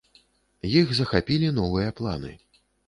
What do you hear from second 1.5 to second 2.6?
новыя планы.